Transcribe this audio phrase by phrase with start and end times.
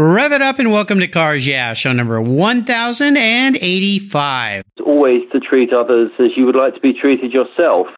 [0.00, 4.62] Rev it up and welcome to Cars Yeah, show number 1085.
[4.86, 7.88] Always to treat others as you would like to be treated yourself.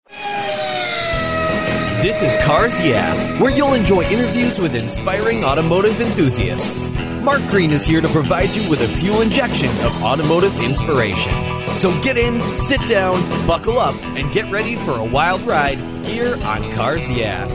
[2.01, 6.89] This is Cars Yeah, where you'll enjoy interviews with inspiring automotive enthusiasts.
[7.23, 11.35] Mark Green is here to provide you with a fuel injection of automotive inspiration.
[11.77, 15.77] So get in, sit down, buckle up, and get ready for a wild ride
[16.07, 17.47] here on Cars Yeah.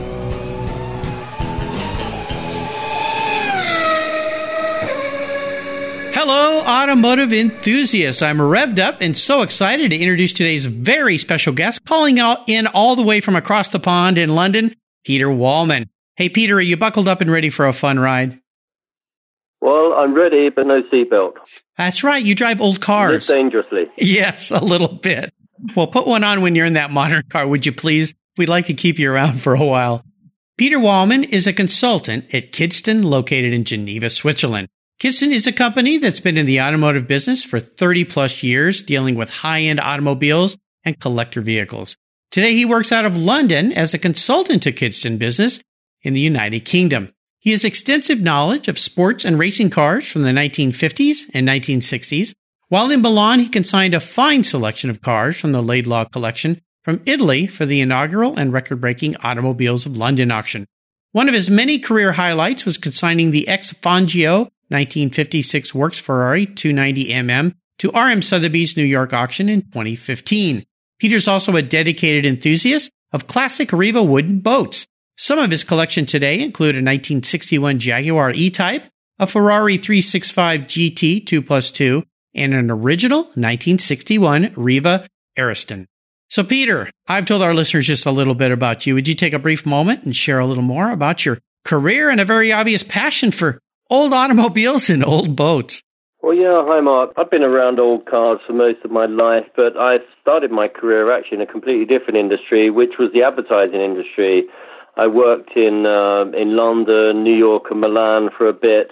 [6.18, 8.21] Hello, automotive enthusiasts.
[8.21, 12.67] I'm revved up and so excited to introduce today's very special guest, calling out in
[12.67, 15.89] all the way from across the pond in London, Peter Wallman.
[16.16, 18.39] Hey, Peter, are you buckled up and ready for a fun ride?
[19.59, 21.34] Well, I'm ready, but no seatbelt.
[21.77, 22.23] That's right.
[22.23, 23.27] You drive old cars.
[23.27, 23.89] Dangerously.
[23.97, 25.34] Yes, a little bit.
[25.75, 28.13] Well, put one on when you're in that modern car, would you please?
[28.38, 30.02] We'd like to keep you around for a while.
[30.58, 34.70] Peter Wallman is a consultant at Kidston, located in Geneva, Switzerland.
[34.99, 39.16] Kidston is a company that's been in the automotive business for 30 plus years, dealing
[39.16, 41.97] with high end automobiles and collector vehicles.
[42.31, 45.59] Today, he works out of London as a consultant to Kidston business
[46.02, 47.11] in the United Kingdom.
[47.39, 52.34] He has extensive knowledge of sports and racing cars from the 1950s and 1960s.
[52.69, 57.02] While in Milan, he consigned a fine selection of cars from the Laidlaw collection from
[57.06, 60.66] Italy for the inaugural and record breaking Automobiles of London auction.
[61.12, 67.53] One of his many career highlights was consigning the ex Fangio 1956 Works Ferrari 290mm
[67.80, 70.63] to RM Sotheby's New York auction in 2015.
[70.99, 74.85] Peter's also a dedicated enthusiast of classic Riva wooden boats.
[75.17, 78.83] Some of his collection today include a 1961 Jaguar E-Type,
[79.19, 85.07] a Ferrari 365 GT 2 plus 2, and an original 1961 Riva
[85.38, 85.88] Ariston.
[86.29, 88.95] So, Peter, I've told our listeners just a little bit about you.
[88.95, 92.19] Would you take a brief moment and share a little more about your career and
[92.19, 95.81] a very obvious passion for old automobiles and old boats?
[96.22, 97.11] Well, yeah, hi, Mark.
[97.17, 101.16] I've been around old cars for most of my life, but I started my career
[101.16, 104.46] actually in a completely different industry, which was the advertising industry.
[104.97, 108.90] I worked in uh, in London, New York, and Milan for a bit,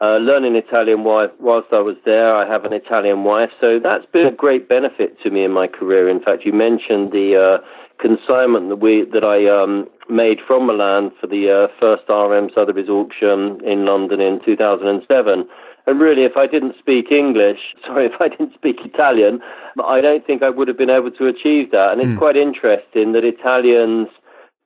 [0.00, 2.32] uh, learning Italian whilst I was there.
[2.36, 5.66] I have an Italian wife, so that's been a great benefit to me in my
[5.66, 6.08] career.
[6.08, 7.64] In fact, you mentioned the uh,
[7.98, 12.88] consignment that we that I um, made from Milan for the uh, first RM Sotheby's
[12.88, 15.48] auction in London in 2007.
[15.86, 19.40] And really, if I didn't speak English, sorry, if I didn't speak Italian,
[19.82, 21.92] I don't think I would have been able to achieve that.
[21.92, 22.18] And it's mm.
[22.18, 24.08] quite interesting that Italians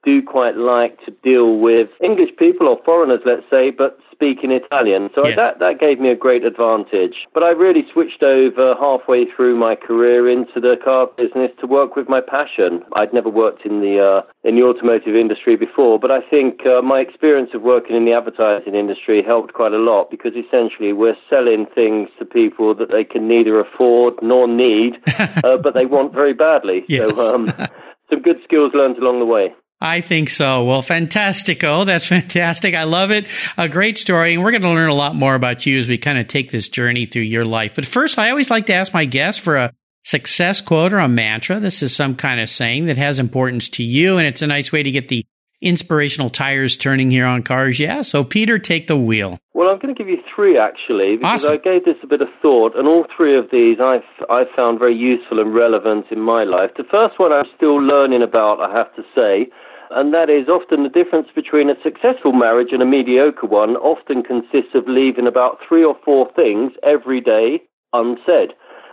[0.05, 4.53] do quite like to deal with English people or foreigners, let's say, but speak in
[4.53, 5.11] Italian.
[5.15, 5.37] So yes.
[5.37, 7.27] that, that gave me a great advantage.
[7.35, 11.97] But I really switched over halfway through my career into the car business to work
[11.97, 12.83] with my passion.
[12.95, 16.83] I'd never worked in the, uh, in the automotive industry before, but I think uh,
[16.83, 21.17] my experience of working in the advertising industry helped quite a lot because essentially we're
[21.29, 26.13] selling things to people that they can neither afford nor need, uh, but they want
[26.13, 26.85] very badly.
[26.89, 27.11] Yes.
[27.17, 27.53] So um,
[28.11, 29.53] some good skills learned along the way.
[29.85, 30.65] I think so.
[30.65, 31.85] Well, fantastico.
[31.85, 32.73] That's fantastic.
[32.77, 33.27] I love it.
[33.59, 34.33] A great story.
[34.33, 36.53] And we're going to learn a lot more about you as we kind of take
[36.53, 37.75] this journey through your life.
[37.75, 39.73] But first, I always like to ask my guests for a
[40.05, 41.59] success quote or a mantra.
[41.59, 44.19] This is some kind of saying that has importance to you.
[44.19, 45.27] And it's a nice way to get the
[45.61, 47.81] inspirational tires turning here on cars.
[47.81, 48.03] Yeah.
[48.03, 49.41] So, Peter, take the wheel.
[49.53, 51.55] Well, I'm going to give you three actually, because awesome.
[51.55, 54.79] I gave this a bit of thought, and all three of these I've I've found
[54.79, 56.71] very useful and relevant in my life.
[56.77, 59.51] The first one I'm still learning about, I have to say,
[59.95, 64.23] and that is often the difference between a successful marriage and a mediocre one often
[64.23, 68.53] consists of leaving about three or four things every day unsaid.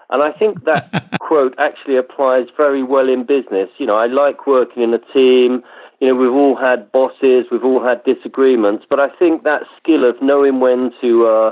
[0.10, 3.70] And I think that quote actually applies very well in business.
[3.78, 5.64] You know, I like working in a team.
[6.00, 10.10] You know, we've all had bosses, we've all had disagreements, but I think that skill
[10.10, 11.52] of knowing when to uh,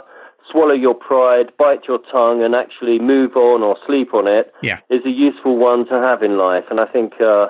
[0.49, 4.79] swallow your pride, bite your tongue, and actually move on or sleep on it yeah.
[4.89, 6.63] is a useful one to have in life.
[6.69, 7.47] And I think uh,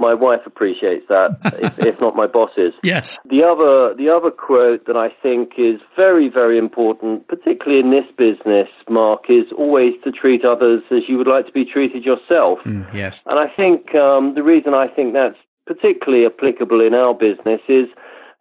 [0.00, 2.72] my wife appreciates that, if, if, not my bosses.
[2.82, 3.18] Yes.
[3.28, 8.08] The other, the other quote that I think is very, very important, particularly in this
[8.16, 12.58] business, Mark, is always to treat others as you would like to be treated yourself.
[12.64, 13.22] Mm, yes.
[13.26, 15.36] And I think um, the reason I think that's
[15.66, 17.86] particularly applicable in our business is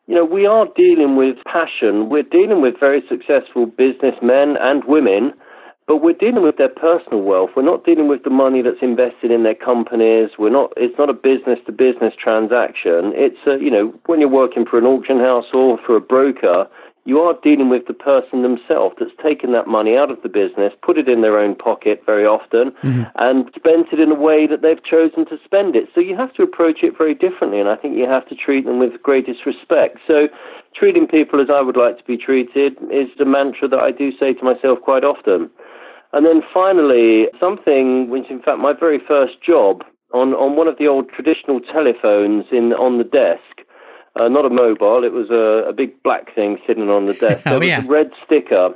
[0.08, 2.10] you know, we are dealing with passion.
[2.10, 5.34] We're dealing with very successful businessmen and women
[5.90, 7.50] but we're dealing with their personal wealth.
[7.56, 10.30] We're not dealing with the money that's invested in their companies.
[10.38, 10.72] We're not.
[10.78, 13.12] It's not a business to business transaction.
[13.18, 16.70] It's a, you know when you're working for an auction house or for a broker,
[17.06, 20.74] you are dealing with the person themselves that's taken that money out of the business,
[20.84, 23.04] put it in their own pocket very often, mm-hmm.
[23.16, 25.90] and spent it in a way that they've chosen to spend it.
[25.96, 28.64] So you have to approach it very differently, and I think you have to treat
[28.64, 29.98] them with greatest respect.
[30.06, 30.28] So
[30.76, 34.12] treating people as I would like to be treated is the mantra that I do
[34.20, 35.50] say to myself quite often.
[36.12, 39.84] And then finally, something which, in fact, my very first job
[40.14, 43.68] on, on one of the old traditional telephones in on the desk,
[44.20, 47.46] uh, not a mobile, it was a, a, big black thing sitting on the desk.
[47.46, 47.84] oh, there yeah.
[47.84, 48.74] a red sticker,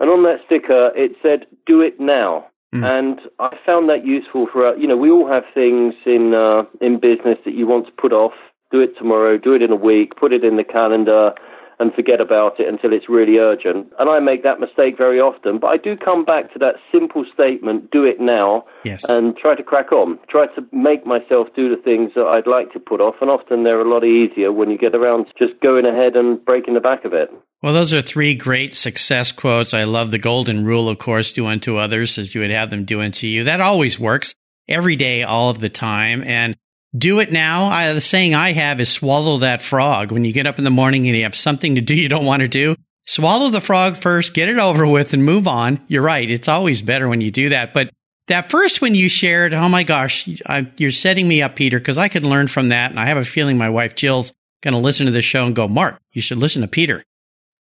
[0.00, 2.82] and on that sticker it said, "Do it now." Mm.
[2.82, 6.64] And I found that useful for uh, you know we all have things in uh,
[6.80, 8.32] in business that you want to put off.
[8.72, 9.36] Do it tomorrow.
[9.36, 10.16] Do it in a week.
[10.16, 11.32] Put it in the calendar
[11.78, 13.92] and forget about it until it's really urgent.
[13.98, 15.58] And I make that mistake very often.
[15.58, 19.04] But I do come back to that simple statement do it now yes.
[19.08, 20.18] and try to crack on.
[20.28, 23.16] Try to make myself do the things that I'd like to put off.
[23.20, 26.44] And often they're a lot easier when you get around to just going ahead and
[26.44, 27.30] breaking the back of it.
[27.62, 29.72] Well, those are three great success quotes.
[29.72, 32.84] I love the golden rule, of course, do unto others as you would have them
[32.84, 33.44] do unto you.
[33.44, 34.34] That always works
[34.68, 36.22] every day, all of the time.
[36.24, 36.56] And
[36.96, 37.66] do it now.
[37.66, 40.12] I, the saying I have is swallow that frog.
[40.12, 42.24] When you get up in the morning and you have something to do you don't
[42.24, 42.76] want to do,
[43.06, 45.80] swallow the frog first, get it over with and move on.
[45.88, 46.28] You're right.
[46.28, 47.74] It's always better when you do that.
[47.74, 47.90] But
[48.28, 51.98] that first one you shared, oh my gosh, I, you're setting me up, Peter, because
[51.98, 52.90] I could learn from that.
[52.90, 54.32] And I have a feeling my wife Jill's
[54.62, 57.02] going to listen to this show and go, Mark, you should listen to Peter.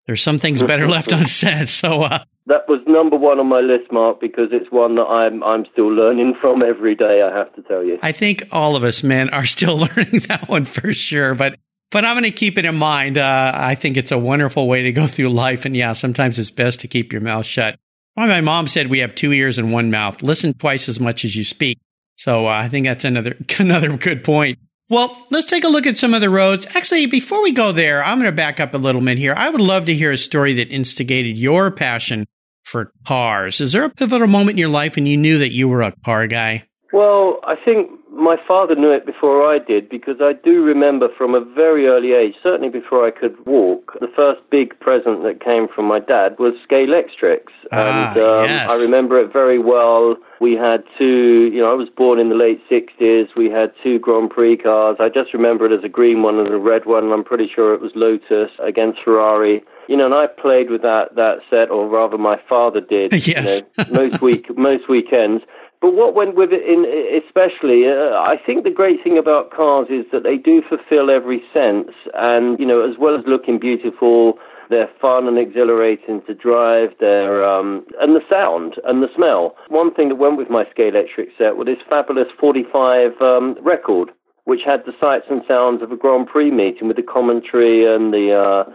[0.06, 1.68] There's some things better left unsaid.
[1.68, 5.42] So, uh, that was number one on my list, Mark, because it's one that I'm
[5.42, 7.22] I'm still learning from every day.
[7.22, 7.98] I have to tell you.
[8.02, 11.58] I think all of us men are still learning that one for sure, but
[11.90, 13.18] but I'm going to keep it in mind.
[13.18, 16.50] Uh, I think it's a wonderful way to go through life, and yeah, sometimes it's
[16.50, 17.78] best to keep your mouth shut.
[18.16, 20.22] my mom said we have two ears and one mouth.
[20.22, 21.78] Listen twice as much as you speak.
[22.16, 24.58] So uh, I think that's another another good point.
[24.92, 26.66] Well, let's take a look at some of the roads.
[26.74, 29.32] Actually, before we go there, I'm going to back up a little bit here.
[29.34, 32.26] I would love to hear a story that instigated your passion
[32.62, 33.58] for cars.
[33.62, 35.94] Is there a pivotal moment in your life when you knew that you were a
[36.04, 36.64] car guy?
[36.92, 41.34] Well, I think my father knew it before I did because I do remember from
[41.34, 45.66] a very early age, certainly before I could walk, the first big present that came
[45.66, 47.52] from my dad was Scalextrics.
[47.72, 48.70] Ah, and um, yes.
[48.70, 50.16] I remember it very well.
[50.40, 53.28] We had two, you know, I was born in the late 60s.
[53.36, 54.96] We had two Grand Prix cars.
[55.00, 57.04] I just remember it as a green one and a red one.
[57.04, 60.82] And I'm pretty sure it was Lotus against Ferrari you know, and I played with
[60.82, 63.12] that that set, or rather, my father did.
[63.26, 63.62] yes.
[63.76, 65.42] You know, most week most weekends.
[65.82, 69.88] But what went with it, in especially, uh, I think the great thing about cars
[69.90, 74.38] is that they do fulfil every sense, and you know, as well as looking beautiful,
[74.70, 76.90] they're fun and exhilarating to drive.
[77.00, 79.56] They're um, and the sound and the smell.
[79.68, 84.10] One thing that went with my Scalextric set was this fabulous 45 um, record,
[84.44, 88.14] which had the sights and sounds of a Grand Prix meeting with the commentary and
[88.14, 88.30] the.
[88.30, 88.70] Uh,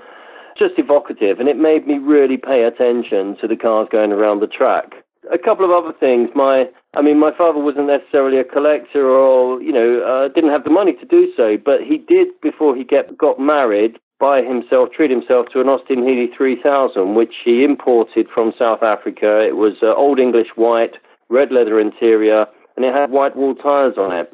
[0.60, 4.48] just evocative, and it made me really pay attention to the cars going around the
[4.48, 6.30] track a couple of other things.
[6.36, 6.66] My,
[6.96, 10.69] I mean, my father wasn't necessarily a collector, or you know, uh, didn't have the
[10.69, 13.98] money to do so, but he did before he get got married.
[14.19, 19.46] Buy himself, treat himself to an Austin Healey 3000, which he imported from South Africa.
[19.46, 20.96] It was uh, old English white,
[21.30, 24.34] red leather interior, and it had white wall tires on it.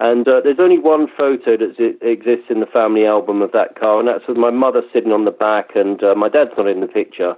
[0.00, 4.00] And uh, there's only one photo that exists in the family album of that car,
[4.00, 6.80] and that's with my mother sitting on the back, and uh, my dad's not in
[6.80, 7.34] the picture.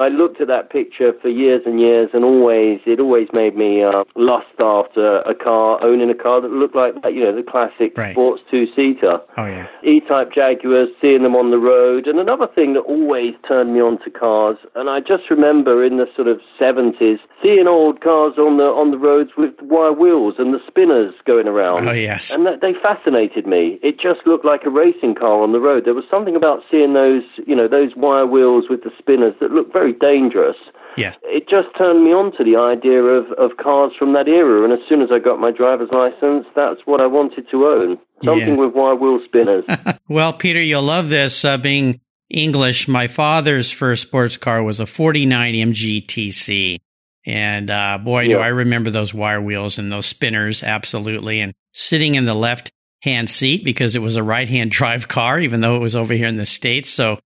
[0.00, 3.82] I looked at that picture for years and years, and always it always made me
[3.82, 7.42] uh, lust after a car, owning a car that looked like that, you know, the
[7.42, 8.14] classic right.
[8.14, 9.18] sports two seater.
[9.36, 9.66] Oh yeah.
[9.82, 13.98] E-type Jaguars, seeing them on the road, and another thing that always turned me on
[14.04, 18.56] to cars, and I just remember in the sort of seventies seeing old cars on
[18.56, 21.88] the on the roads with wire wheels and the spinners going around.
[21.88, 22.34] Oh yes.
[22.34, 23.78] And that, they fascinated me.
[23.82, 25.84] It just looked like a racing car on the road.
[25.84, 29.50] There was something about seeing those, you know, those wire wheels with the spinners that
[29.50, 30.56] looked very very dangerous.
[30.96, 31.18] Yes.
[31.24, 34.64] It just turned me on to the idea of, of cars from that era.
[34.64, 37.98] And as soon as I got my driver's license, that's what I wanted to own.
[38.24, 38.54] Something Yeah.
[38.56, 39.64] with wire wheel spinners.
[40.08, 41.44] Well, Peter, you'll love this.
[41.44, 42.00] Uh, being
[42.30, 46.78] English, my father's first sports car was a 49 MGTC.
[47.26, 51.40] And uh, boy, do I remember those wire wheels and those spinners, absolutely.
[51.40, 52.70] And sitting in the left
[53.02, 56.14] hand seat because it was a right hand drive car, even though it was over
[56.14, 56.88] here in the States.
[56.88, 57.18] So,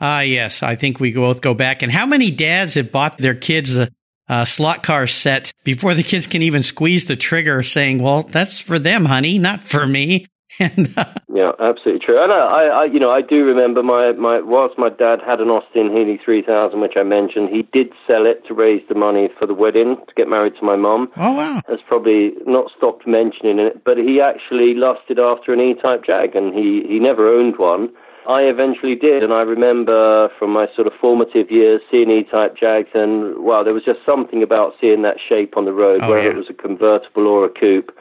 [0.00, 1.82] ah, yes, I think we both go back.
[1.82, 3.88] And how many dads have bought their kids a,
[4.28, 8.58] a slot car set before the kids can even squeeze the trigger saying, well, that's
[8.58, 10.24] for them, honey, not for me.
[10.58, 12.22] And uh, Yeah, absolutely true.
[12.22, 15.38] And I, I, I, you know, I do remember my, my whilst my dad had
[15.40, 19.28] an Austin Healey 3000, which I mentioned, he did sell it to raise the money
[19.38, 21.10] for the wedding to get married to my mum.
[21.18, 21.60] oh, wow.
[21.68, 26.54] Has probably not stopped mentioning it, but he actually lusted after an E-Type Jag, and
[26.54, 27.90] he he never owned one.
[28.28, 32.88] I eventually did, and I remember from my sort of formative years seeing E-Type Jags,
[32.94, 36.22] and wow, there was just something about seeing that shape on the road, Oh, whether
[36.24, 36.30] yeah.
[36.30, 37.96] it was a convertible or a coupe,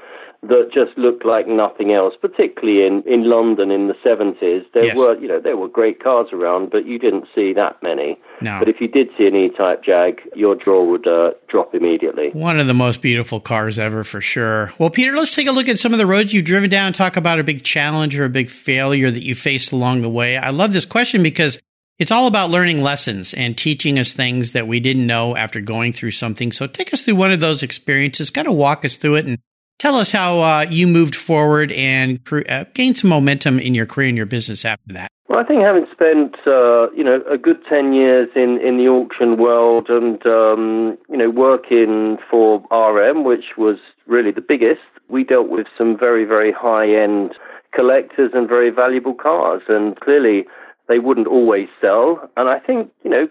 [0.48, 2.14] that just looked like nothing else.
[2.20, 4.98] Particularly in in London in the seventies, there Yes.
[4.98, 8.18] were you know there were great cars around, but you didn't see that many.
[8.42, 8.60] No.
[8.60, 12.32] But if you did see an E-Type Jag, your jaw would uh, drop immediately.
[12.34, 14.74] One of the most beautiful cars ever, for sure.
[14.78, 16.94] Well, Peter, let's take a look at some of the roads you've driven down.
[16.94, 20.38] Talk about a big challenge or a big failure that you faced along the way.
[20.38, 21.62] I love this question because
[21.98, 25.94] it's all about learning lessons and teaching us things that we didn't know after going
[25.94, 26.52] through something.
[26.52, 29.40] So take us through one of those experiences, kind of walk us through it and
[29.80, 34.08] tell us how uh, you moved forward and uh, gained some momentum in your career
[34.08, 35.12] and your business after that.
[35.28, 38.88] Well, I think having spent uh, you know a good ten years in, in the
[38.88, 45.24] auction world and um, you know working for RM, which was really the biggest, we
[45.24, 47.34] dealt with some very very high end
[47.74, 50.46] collectors and very valuable cars, and clearly
[50.88, 52.30] they wouldn't always sell.
[52.38, 53.28] And I think you know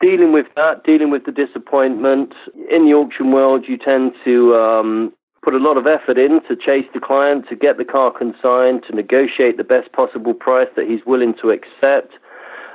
[0.00, 2.34] dealing with that, dealing with the disappointment
[2.70, 5.12] in the auction world, you tend to um,
[5.46, 8.82] put a lot of effort in to chase the client, to get the car consigned,
[8.82, 12.18] to negotiate the best possible price that he's willing to accept.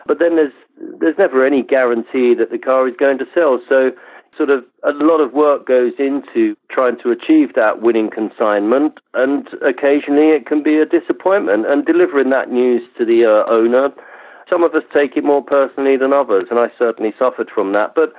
[0.08, 0.56] But then there's
[1.02, 3.60] there's never any guarantee that the car is going to sell.
[3.68, 3.92] So
[4.38, 9.50] sort of a lot of work goes into trying to achieve that winning consignment and
[9.62, 13.90] occasionally it can be a disappointment and delivering that news to the uh, owner
[14.50, 17.94] some of us take it more personally than others and I certainly suffered from that
[17.94, 18.14] but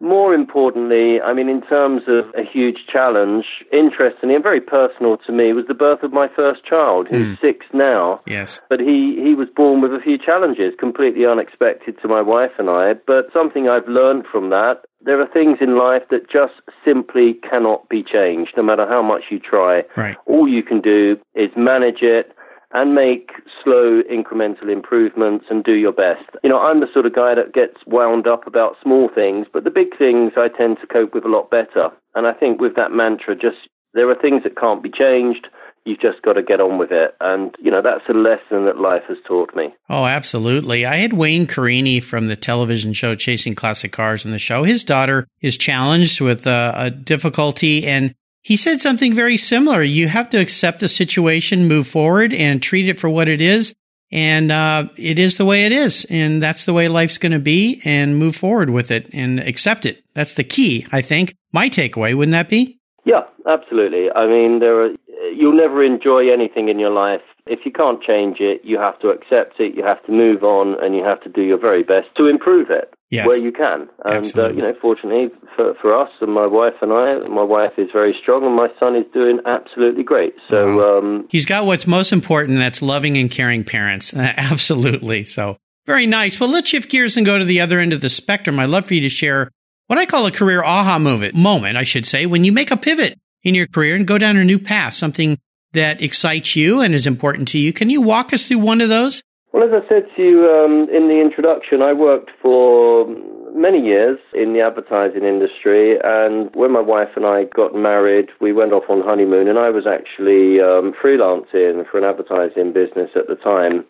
[0.00, 5.32] more importantly, I mean, in terms of a huge challenge, interestingly and very personal to
[5.32, 7.46] me, was the birth of my first child, who's hmm.
[7.46, 8.20] six now.
[8.26, 8.60] Yes.
[8.68, 12.70] But he, he was born with a few challenges, completely unexpected to my wife and
[12.70, 12.94] I.
[13.06, 17.88] But something I've learned from that, there are things in life that just simply cannot
[17.88, 19.82] be changed, no matter how much you try.
[19.96, 20.16] Right.
[20.26, 22.32] All you can do is manage it
[22.72, 23.30] and make
[23.64, 26.28] slow incremental improvements and do your best.
[26.42, 29.64] You know, I'm the sort of guy that gets wound up about small things, but
[29.64, 31.88] the big things I tend to cope with a lot better.
[32.14, 35.48] And I think with that mantra, just there are things that can't be changed.
[35.84, 37.14] You've just got to get on with it.
[37.20, 39.74] And, you know, that's a lesson that life has taught me.
[39.88, 40.84] Oh, absolutely.
[40.84, 44.64] I had Wayne Carini from the television show Chasing Classic Cars in the show.
[44.64, 48.14] His daughter is challenged with uh, a difficulty and
[48.48, 49.82] he said something very similar.
[49.82, 53.74] You have to accept the situation, move forward and treat it for what it is.
[54.10, 56.06] And uh, it is the way it is.
[56.08, 59.84] And that's the way life's going to be and move forward with it and accept
[59.84, 60.02] it.
[60.14, 61.34] That's the key, I think.
[61.52, 62.80] My takeaway, wouldn't that be?
[63.04, 64.10] Yeah, absolutely.
[64.16, 64.94] I mean, there are
[65.36, 68.62] you'll never enjoy anything in your life if you can't change it.
[68.64, 69.74] You have to accept it.
[69.74, 72.70] You have to move on, and you have to do your very best to improve
[72.70, 73.26] it Yes.
[73.26, 73.88] where you can.
[74.04, 77.72] And uh, you know, fortunately for for us and my wife and I, my wife
[77.78, 80.34] is very strong, and my son is doing absolutely great.
[80.50, 80.98] So.
[80.98, 82.58] Um, He's got what's most important.
[82.58, 84.12] That's loving and caring parents.
[84.14, 85.24] Absolutely.
[85.24, 86.38] So very nice.
[86.38, 88.60] Well, let's shift gears and go to the other end of the spectrum.
[88.60, 89.50] I'd love for you to share
[89.86, 92.76] what I call a career aha moment, moment, I should say, when you make a
[92.76, 95.38] pivot in your career and go down a new path, something
[95.72, 97.72] that excites you and is important to you.
[97.72, 99.22] Can you walk us through one of those?
[99.58, 103.08] Well, as I said to you um, in the introduction, I worked for
[103.52, 108.52] many years in the advertising industry, and when my wife and I got married, we
[108.52, 113.26] went off on honeymoon, and I was actually um, freelancing for an advertising business at
[113.26, 113.84] the time.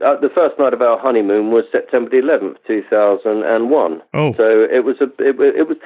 [0.00, 4.02] Uh, the first night of our honeymoon was September the 11th, 2001.
[4.14, 4.32] Oh.
[4.32, 5.76] So it was a it, it was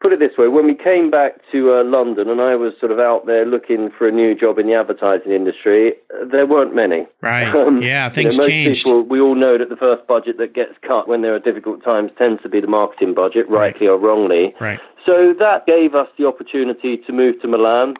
[0.00, 2.92] put it this way: when we came back to uh, London, and I was sort
[2.92, 6.74] of out there looking for a new job in the advertising industry, uh, there weren't
[6.74, 7.06] many.
[7.20, 7.54] Right.
[7.54, 8.84] Um, yeah, you things know, most changed.
[8.84, 11.84] People, we all know that the first budget that gets cut when there are difficult
[11.84, 14.54] times tends to be the marketing budget, rightly or wrongly.
[14.60, 14.80] Right.
[15.06, 17.94] So that gave us the opportunity to move to Milan.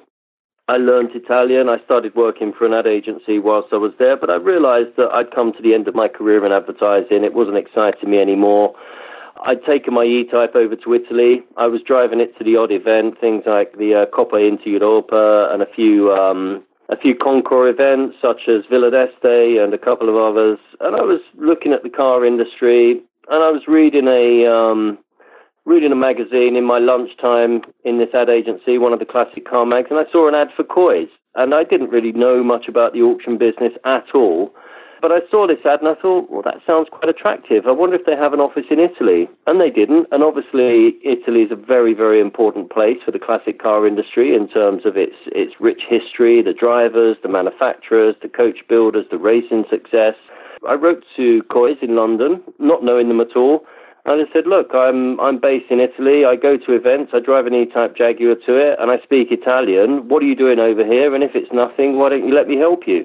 [0.69, 1.69] I learned Italian.
[1.69, 5.11] I started working for an ad agency whilst I was there, but I realized that
[5.11, 7.25] I'd come to the end of my career in advertising.
[7.25, 8.75] It wasn't exciting me anymore.
[9.45, 11.43] I'd taken my E-Type over to Italy.
[11.57, 15.51] I was driving it to the odd event, things like the uh, Coppa Inter Europa
[15.53, 20.09] and a few um, a few Concours events such as Villa d'Este and a couple
[20.09, 20.59] of others.
[20.81, 24.99] And I was looking at the car industry and I was reading a um,
[25.65, 29.65] reading a magazine in my lunchtime in this ad agency, one of the classic car
[29.65, 31.09] mags, and I saw an ad for Coys.
[31.37, 34.53] And I didn't really know much about the auction business at all.
[35.01, 37.67] But I saw this ad and I thought, well, that sounds quite attractive.
[37.67, 39.29] I wonder if they have an office in Italy.
[39.47, 40.07] And they didn't.
[40.13, 44.49] And obviously, Italy is a very, very important place for the classic car industry in
[44.49, 49.65] terms of its, its rich history, the drivers, the manufacturers, the coach builders, the racing
[49.71, 50.15] success.
[50.69, 53.65] I wrote to Coys in London, not knowing them at all.
[54.05, 56.25] And I said, look, I'm I'm based in Italy.
[56.25, 57.13] I go to events.
[57.15, 60.09] I drive an E-Type Jaguar to it, and I speak Italian.
[60.09, 61.15] What are you doing over here?
[61.15, 63.05] And if it's nothing, why don't you let me help you?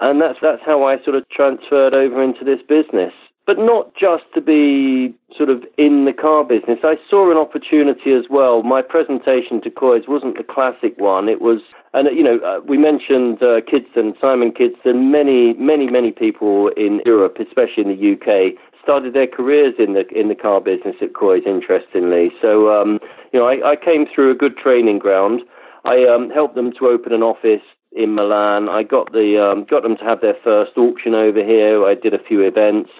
[0.00, 3.12] And that's, that's how I sort of transferred over into this business
[3.46, 6.80] but not just to be sort of in the car business.
[6.82, 8.64] I saw an opportunity as well.
[8.64, 11.28] My presentation to Coys wasn't the classic one.
[11.28, 11.60] It was,
[11.94, 15.12] and you know, uh, we mentioned uh, Kidston, Simon Kidston.
[15.12, 20.06] Many, many, many people in Europe, especially in the UK, started their careers in the
[20.08, 21.44] in the car business at Coys.
[21.46, 22.98] Interestingly, so um,
[23.32, 25.42] you know, I, I came through a good training ground.
[25.84, 27.62] I um, helped them to open an office
[27.96, 28.68] in Milan.
[28.68, 31.84] I got the um, got them to have their first auction over here.
[31.84, 32.90] I did a few events.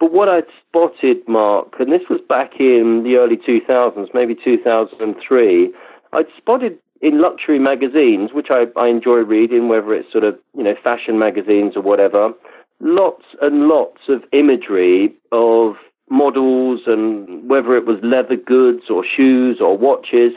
[0.00, 5.72] But what I'd spotted, Mark, and this was back in the early 2000s, maybe 2003,
[6.12, 10.64] I'd spotted in luxury magazines, which I, I enjoy reading, whether it's sort of, you
[10.64, 12.32] know, fashion magazines or whatever,
[12.80, 15.76] lots and lots of imagery of
[16.10, 20.32] models and whether it was leather goods or shoes or watches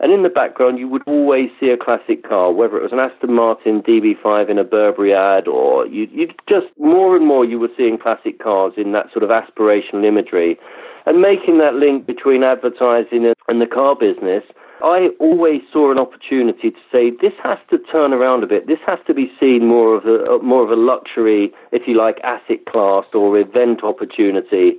[0.00, 2.98] and in the background, you would always see a classic car, whether it was an
[2.98, 7.58] Aston Martin DB5 in a Burberry ad, or you, you just more and more you
[7.58, 10.58] were seeing classic cars in that sort of aspirational imagery.
[11.06, 14.42] And making that link between advertising and the car business,
[14.82, 18.66] I always saw an opportunity to say this has to turn around a bit.
[18.66, 22.18] This has to be seen more of a more of a luxury, if you like,
[22.24, 24.76] asset class or event opportunity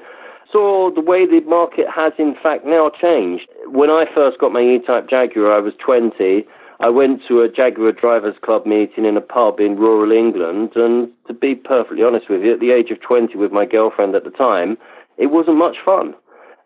[0.56, 3.48] saw the way the market has in fact now changed.
[3.68, 6.48] When I first got my E-Type Jaguar, I was 20.
[6.80, 11.10] I went to a Jaguar Drivers Club meeting in a pub in rural England, and
[11.28, 14.24] to be perfectly honest with you, at the age of 20 with my girlfriend at
[14.24, 14.78] the time,
[15.18, 16.16] it wasn't much fun.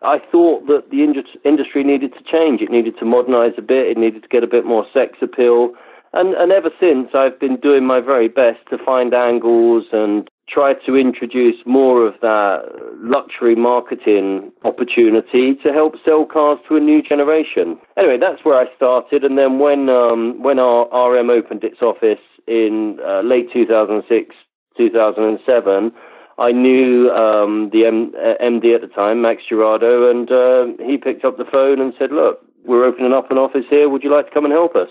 [0.02, 2.60] I thought that the industry needed to change.
[2.60, 3.90] It needed to modernize a bit.
[3.90, 5.74] It needed to get a bit more sex appeal.
[6.12, 10.74] And, and ever since, I've been doing my very best to find angles and try
[10.86, 12.64] to introduce more of that
[13.02, 17.78] luxury marketing opportunity to help sell cars to a new generation.
[17.96, 19.24] Anyway, that's where I started.
[19.24, 24.34] And then when, um, when our RM opened its office in uh, late 2006,
[24.76, 25.92] 2007,
[26.38, 30.96] I knew um, the M- MD uh, at the time, Max Girardo, and uh, he
[30.96, 33.88] picked up the phone and said, Look, we're opening up an office here.
[33.88, 34.88] Would you like to come and help us?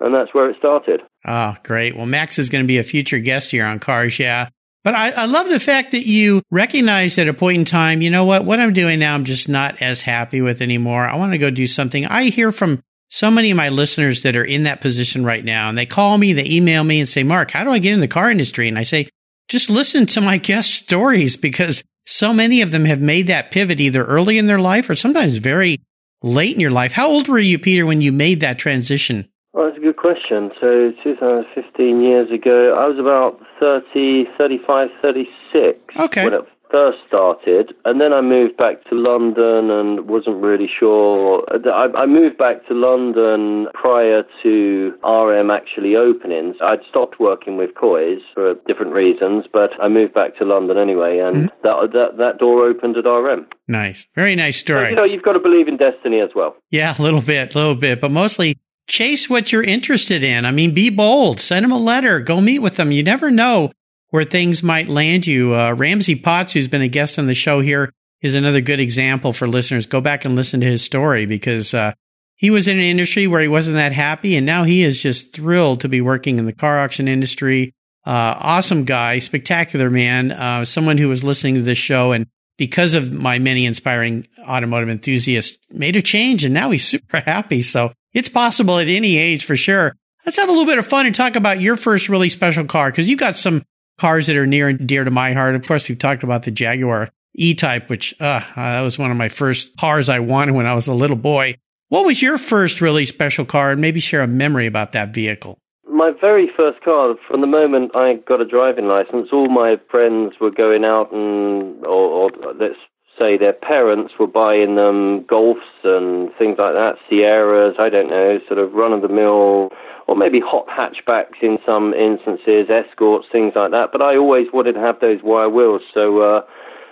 [0.00, 1.00] and that's where it started.
[1.26, 1.96] Oh, great.
[1.96, 4.48] Well, Max is going to be a future guest here on Cars Yeah.
[4.84, 8.10] But I, I love the fact that you recognized at a point in time, you
[8.10, 11.06] know what, what I'm doing now, I'm just not as happy with anymore.
[11.06, 12.06] I want to go do something.
[12.06, 15.68] I hear from so many of my listeners that are in that position right now,
[15.68, 18.00] and they call me, they email me and say, Mark, how do I get in
[18.00, 18.68] the car industry?
[18.68, 19.08] And I say,
[19.48, 23.80] just listen to my guest stories because so many of them have made that pivot
[23.80, 25.78] either early in their life or sometimes very
[26.22, 26.92] late in your life.
[26.92, 29.28] How old were you, Peter, when you made that transition?
[29.52, 30.50] Well, that's a good question.
[30.60, 36.24] So, 2015 years ago, I was about 30, 35, 36 okay.
[36.24, 37.74] when it first started.
[37.84, 41.44] And then I moved back to London and wasn't really sure.
[41.50, 46.54] I, I moved back to London prior to RM actually opening.
[46.62, 51.18] I'd stopped working with Coys for different reasons, but I moved back to London anyway,
[51.18, 51.62] and mm-hmm.
[51.62, 53.46] that, that, that door opened at RM.
[53.66, 54.06] Nice.
[54.14, 54.86] Very nice story.
[54.86, 56.56] So, you know, you've got to believe in destiny as well.
[56.70, 60.44] Yeah, a little bit, a little bit, but mostly chase what you're interested in.
[60.44, 62.90] I mean, be bold, send them a letter, go meet with them.
[62.90, 63.70] You never know
[64.10, 65.54] where things might land you.
[65.54, 69.32] Uh, Ramsey Potts, who's been a guest on the show here, is another good example
[69.32, 69.86] for listeners.
[69.86, 71.92] Go back and listen to his story because uh,
[72.34, 75.32] he was in an industry where he wasn't that happy, and now he is just
[75.32, 77.74] thrilled to be working in the car auction industry.
[78.04, 82.94] Uh, awesome guy, spectacular man, uh, someone who was listening to this show and because
[82.94, 87.62] of my many inspiring automotive enthusiasts made a change and now he's super happy.
[87.62, 89.94] So it's possible at any age for sure.
[90.24, 92.90] Let's have a little bit of fun and talk about your first really special car
[92.90, 93.62] because you've got some
[93.98, 95.54] cars that are near and dear to my heart.
[95.54, 99.28] Of course, we've talked about the Jaguar E-Type, which uh, that was one of my
[99.28, 101.54] first cars I wanted when I was a little boy.
[101.88, 105.58] What was your first really special car and maybe share a memory about that vehicle?
[105.88, 110.34] My very first car, from the moment I got a driving license, all my friends
[110.40, 112.74] were going out and, or, or let's
[113.18, 118.38] say their parents were buying them Golfs and things like that, Sierras, I don't know,
[118.46, 119.70] sort of run of the mill,
[120.06, 123.88] or maybe hot hatchbacks in some instances, escorts, things like that.
[123.92, 125.82] But I always wanted to have those wire wheels.
[125.92, 126.40] So, uh,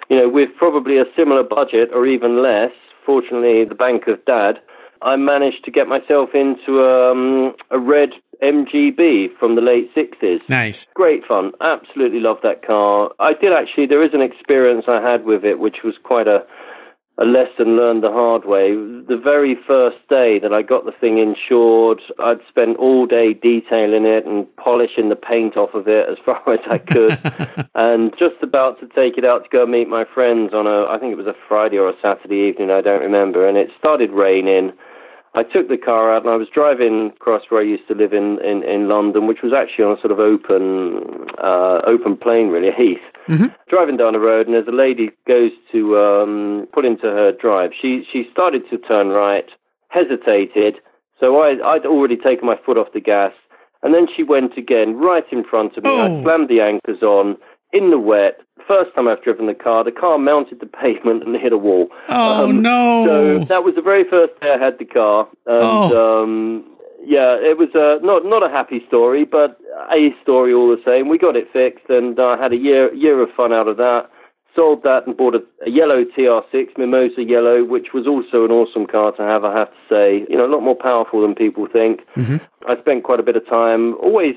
[0.08, 2.72] you know, with probably a similar budget or even less,
[3.04, 4.58] fortunately, the bank of dad,
[5.02, 8.10] I managed to get myself into um, a red
[8.42, 10.40] MGB from the late 60s.
[10.48, 10.88] Nice.
[10.94, 11.52] Great fun.
[11.60, 13.10] Absolutely love that car.
[13.18, 16.44] I did actually, there is an experience I had with it which was quite a,
[17.18, 18.72] a lesson learned the hard way.
[18.74, 24.04] The very first day that I got the thing insured, I'd spent all day detailing
[24.04, 27.18] it and polishing the paint off of it as far as I could.
[27.74, 30.98] and just about to take it out to go meet my friends on a, I
[30.98, 33.48] think it was a Friday or a Saturday evening, I don't remember.
[33.48, 34.72] And it started raining.
[35.36, 38.14] I took the car out and I was driving across where I used to live
[38.14, 42.48] in, in, in London, which was actually on a sort of open uh, open plain,
[42.48, 43.04] really, a heath.
[43.28, 43.52] Mm-hmm.
[43.68, 47.72] Driving down the road, and as a lady goes to um, pull into her drive,
[47.80, 49.44] she she started to turn right,
[49.88, 50.76] hesitated.
[51.20, 53.32] So I, I'd already taken my foot off the gas,
[53.82, 55.90] and then she went again right in front of me.
[55.90, 56.18] Oh.
[56.18, 57.36] I slammed the anchors on
[57.72, 58.40] in the wet.
[58.66, 61.88] First time I've driven the car, the car mounted the pavement and hit a wall.
[62.08, 63.04] Oh um, no!
[63.06, 66.22] So that was the very first day I had the car, and oh.
[66.22, 66.64] um,
[67.06, 69.58] yeah, it was uh, not not a happy story, but
[69.92, 71.08] a story all the same.
[71.08, 73.76] We got it fixed, and I uh, had a year year of fun out of
[73.76, 74.10] that.
[74.56, 78.86] Sold that and bought a, a yellow TR6 Mimosa Yellow, which was also an awesome
[78.86, 79.44] car to have.
[79.44, 82.00] I have to say, you know, a lot more powerful than people think.
[82.16, 82.36] Mm-hmm.
[82.66, 84.34] I spent quite a bit of time always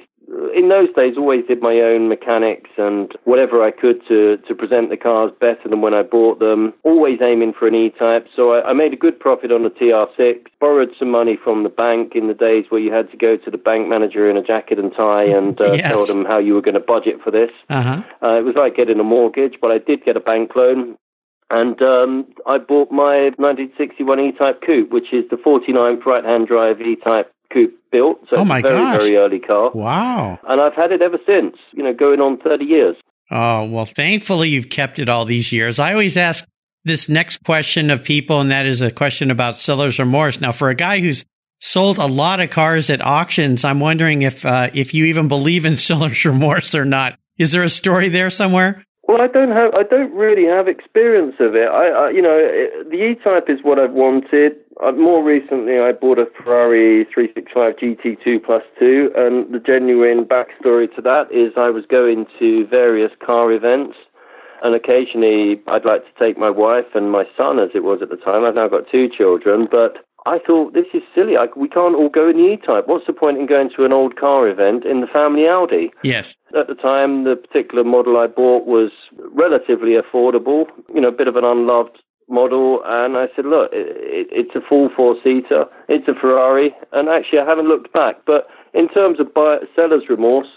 [0.56, 4.90] in those days, always did my own mechanics and whatever I could to, to present
[4.90, 6.74] the cars better than when I bought them.
[6.84, 8.28] Always aiming for an E-Type.
[8.36, 10.46] So I, I made a good profit on the TR6.
[10.60, 13.50] Borrowed some money from the bank in the days where you had to go to
[13.50, 15.82] the bank manager in a jacket and tie and uh, yes.
[15.82, 17.52] tell them how you were going to budget for this.
[17.70, 18.04] Uh-huh.
[18.22, 20.96] Uh, it was like getting a mortgage, but I did get a bank loan.
[21.52, 27.34] And um, I bought my 1961 E-Type Coupe, which is the 49th right-hand drive E-Type
[27.52, 28.20] coupe built.
[28.30, 29.02] So oh my very, gosh.
[29.02, 29.72] very early car.
[29.72, 30.40] Wow.
[30.48, 32.96] And I've had it ever since, you know, going on 30 years.
[33.32, 35.80] Oh, well, thankfully you've kept it all these years.
[35.80, 36.46] I always ask
[36.84, 40.42] this next question of people, and that is a question about seller's remorse.
[40.42, 41.26] Now, for a guy who's
[41.60, 45.66] sold a lot of cars at auctions, I'm wondering if, uh, if you even believe
[45.66, 47.18] in seller's remorse or not.
[47.38, 48.84] Is there a story there somewhere?
[49.08, 51.68] Well, I don't have, I don't really have experience of it.
[51.68, 54.54] I, I you know, it, the E-Type is what I've wanted.
[54.82, 60.88] Uh, more recently, I bought a Ferrari 365 GT2 Plus 2, and the genuine backstory
[60.96, 63.98] to that is I was going to various car events,
[64.64, 68.10] and occasionally I'd like to take my wife and my son, as it was at
[68.10, 68.46] the time.
[68.46, 71.36] I've now got two children, but I thought this is silly.
[71.36, 72.88] I, we can't all go in the E-Type.
[72.88, 75.92] What's the point in going to an old car event in the family Audi?
[76.04, 76.38] Yes.
[76.58, 78.92] At the time, the particular model I bought was
[79.34, 80.68] relatively affordable.
[80.94, 84.56] You know, a bit of an unloved model, and I said, look, it, it, it's
[84.56, 85.66] a full four-seater.
[85.88, 88.26] It's a Ferrari, and actually, I haven't looked back.
[88.26, 90.48] But in terms of buyer, seller's remorse,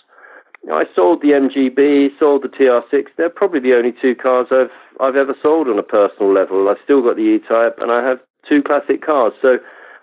[0.63, 3.07] you know, I sold the MGB, sold the TR6.
[3.17, 6.69] They're probably the only two cars I've I've ever sold on a personal level.
[6.69, 9.33] I've still got the E-Type, and I have two classic cars.
[9.43, 9.59] So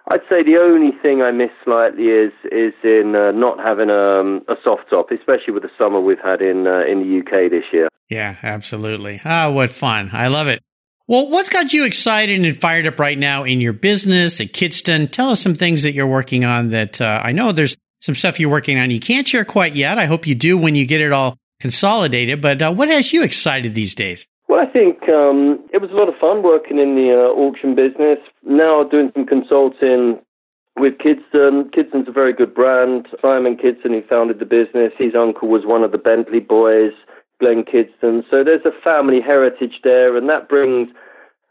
[0.10, 4.19] I'd say the only thing I miss slightly is is in uh, not having a,
[4.19, 7.51] um, a soft top, especially with the summer we've had in uh, in the UK
[7.51, 7.88] this year.
[8.10, 9.21] Yeah, absolutely.
[9.23, 10.10] Ah, what fun!
[10.12, 10.62] I love it.
[11.10, 15.10] Well, what's got you excited and fired up right now in your business at Kidston?
[15.10, 16.69] Tell us some things that you're working on.
[16.69, 18.91] That uh, I know there's some stuff you're working on.
[18.91, 19.98] You can't share quite yet.
[19.98, 22.41] I hope you do when you get it all consolidated.
[22.41, 24.28] But uh, what has you excited these days?
[24.48, 27.74] Well, I think um, it was a lot of fun working in the uh, auction
[27.74, 28.19] business.
[28.43, 30.19] Now doing some consulting
[30.78, 31.74] with Kidston.
[31.74, 33.08] Kidston's a very good brand.
[33.19, 36.93] Simon Kidston, who founded the business, his uncle was one of the Bentley boys,
[37.39, 38.23] Glenn Kidston.
[38.30, 40.89] So there's a family heritage there, and that brings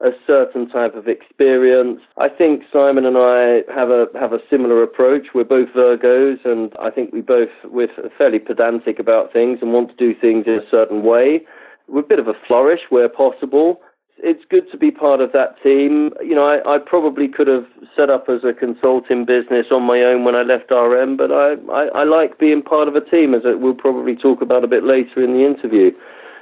[0.01, 2.01] a certain type of experience.
[2.17, 5.29] I think Simon and I have a have a similar approach.
[5.35, 9.91] We're both Virgos, and I think we both we're fairly pedantic about things and want
[9.91, 11.41] to do things in a certain way
[11.89, 13.81] with a bit of a flourish where possible.
[14.21, 16.11] It's good to be part of that team.
[16.21, 20.01] You know, I, I probably could have set up as a consulting business on my
[20.01, 23.35] own when I left RM, but I, I, I like being part of a team,
[23.35, 25.93] as we'll probably talk about a bit later in the interview.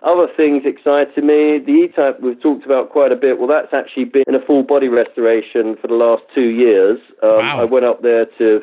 [0.02, 1.58] Other things excited me.
[1.58, 3.38] The E-Type we've talked about quite a bit.
[3.38, 6.98] Well, that's actually been in a full body restoration for the last two years.
[7.22, 7.60] Um, wow.
[7.60, 8.62] I went up there to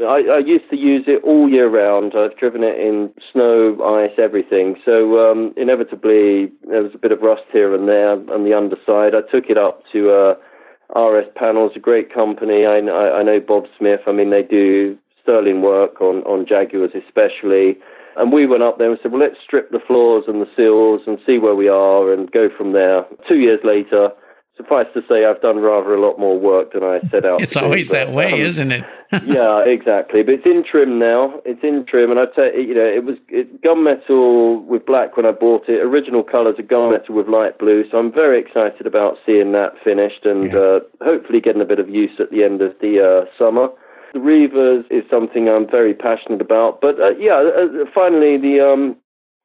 [0.00, 2.14] I, I used to use it all year round.
[2.16, 4.76] I've driven it in snow, ice, everything.
[4.84, 9.14] So um, inevitably, there was a bit of rust here and there on the underside.
[9.14, 12.66] I took it up to uh, RS Panels, a great company.
[12.66, 14.00] I, I, I know Bob Smith.
[14.06, 17.78] I mean, they do sterling work on, on Jaguars especially.
[18.16, 21.02] And we went up there and said, well, let's strip the floors and the seals
[21.06, 23.04] and see where we are and go from there.
[23.28, 24.10] Two years later,
[24.56, 27.40] suffice to say, I've done rather a lot more work than I set out.
[27.40, 28.84] It's always do, but, that way, um, isn't it?
[29.26, 30.22] yeah, exactly.
[30.22, 31.40] But it's in trim now.
[31.44, 33.16] It's in trim, and I tell you, know, it was
[33.64, 35.80] gunmetal with black when I bought it.
[35.80, 40.24] Original colours are gunmetal with light blue, so I'm very excited about seeing that finished
[40.24, 40.58] and yeah.
[40.58, 43.68] uh, hopefully getting a bit of use at the end of the uh, summer.
[44.12, 48.96] The Rivas is something I'm very passionate about, but uh, yeah, uh, finally the um,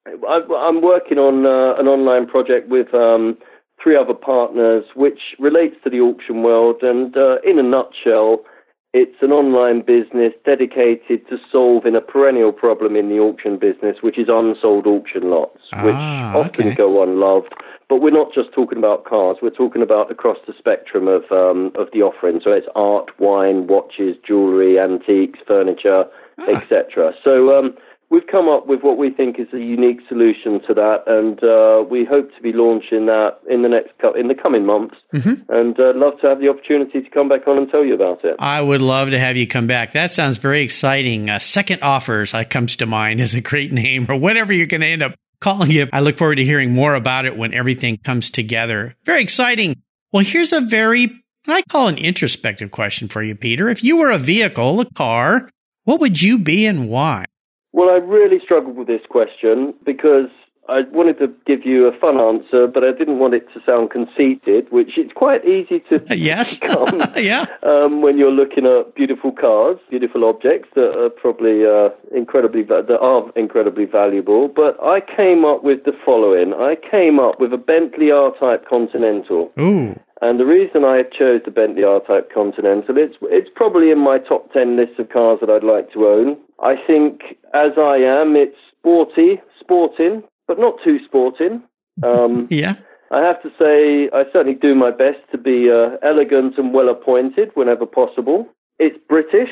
[0.05, 2.93] I, am working on uh, an online project with.
[2.93, 3.37] Um,
[3.81, 6.77] three other partners, which relates to the auction world.
[6.81, 8.43] And uh, in a nutshell,
[8.91, 14.17] It's an online business dedicated to solving a perennial problem in the auction business, which
[14.17, 16.75] is unsold auction lots, which Ah, often okay.
[16.75, 17.53] go unloved.
[17.87, 21.71] But we're not just talking about cars; we're talking about across the spectrum of um,
[21.81, 22.41] of the offering.
[22.43, 26.03] So it's art, wine, watches, jewelry, antiques, furniture,
[26.39, 26.49] Ah.
[26.53, 27.13] etc.
[27.23, 27.67] So um,
[28.09, 31.87] we've come up with what we think is a unique solution to that, and uh,
[31.89, 34.95] we hope to be launching that in the next co- in the coming months.
[35.13, 35.51] Mm-hmm.
[35.51, 38.23] And uh, love to have the opportunity to come back on and tell you about
[38.23, 38.35] it.
[38.39, 39.93] I would love to have you come back.
[39.93, 41.29] That sounds very exciting.
[41.29, 44.81] Uh, Second Offers uh, comes to mind as a great name, or whatever you're going
[44.81, 45.89] to end up calling it.
[45.93, 48.95] I look forward to hearing more about it when everything comes together.
[49.05, 49.81] Very exciting.
[50.11, 53.69] Well, here's a very, I call an introspective question for you, Peter.
[53.69, 55.49] If you were a vehicle, a car,
[55.83, 57.25] what would you be and why?
[57.71, 60.29] Well, I really struggled with this question because
[60.69, 63.89] I wanted to give you a fun answer, but I didn't want it to sound
[63.89, 66.57] conceited, which it's quite easy to Yes.
[66.59, 67.45] become yeah.
[67.63, 72.95] um, when you're looking at beautiful cars, beautiful objects that are probably uh, incredibly that
[73.01, 74.47] are incredibly valuable.
[74.47, 79.51] But I came up with the following: I came up with a Bentley R-Type Continental.
[79.59, 79.99] Ooh.
[80.21, 84.51] And the reason I chose the Bentley R-Type Continental, it's it's probably in my top
[84.51, 86.37] ten list of cars that I'd like to own.
[86.61, 91.63] I think, as I am, it's sporty, sporting, but not too sporting.
[92.03, 92.75] Um, Yeah.
[93.11, 96.89] I have to say, I certainly do my best to be uh, elegant and well
[96.89, 98.47] appointed whenever possible.
[98.77, 99.49] It's British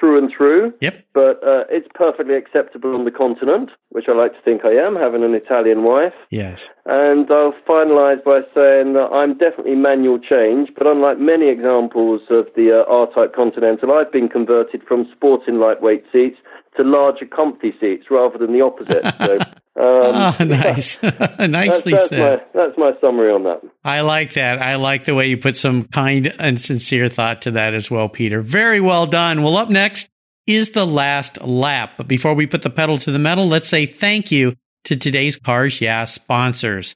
[0.00, 1.04] through and through, Yep.
[1.12, 4.96] but uh, it's perfectly acceptable on the continent, which I like to think I am,
[4.96, 6.14] having an Italian wife.
[6.30, 6.72] Yes.
[6.86, 12.46] And I'll finalise by saying that I'm definitely manual change, but unlike many examples of
[12.56, 16.38] the uh, R-Type Continental, I've been converted from sporting lightweight seats
[16.76, 19.04] to larger comfy seats rather than the opposite.
[19.20, 19.38] So,
[19.80, 20.96] um, Ah, nice.
[20.96, 22.40] that's, Nicely that's said.
[22.54, 23.60] my, that's my summary on that.
[23.84, 24.60] I like that.
[24.60, 28.08] I like the way you put some kind and sincere thought to that as well,
[28.08, 28.40] Peter.
[28.42, 29.42] Very well done.
[29.42, 30.08] Well, up next
[30.46, 31.92] is the last lap.
[31.96, 35.36] But before we put the pedal to the metal, let's say thank you to today's
[35.36, 36.94] Cars Yeah sponsors.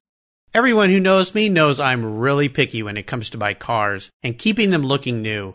[0.52, 4.38] Everyone who knows me knows I'm really picky when it comes to my cars and
[4.38, 5.54] keeping them looking new.